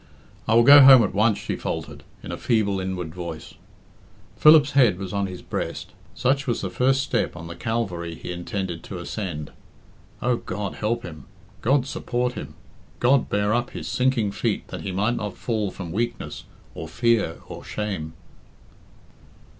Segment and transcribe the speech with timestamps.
[0.47, 3.53] "I will go home at once," she faltered, in a feeble inward voice.
[4.35, 5.91] Philip's head was on his breast.
[6.15, 9.51] Such was the first step on the Calvary he intended to ascend.
[10.19, 11.25] O God, help him!
[11.61, 12.55] God support him!
[12.99, 17.37] God bear up his sinking feet that he might not fall from weakness, or fear,
[17.45, 18.13] or shame.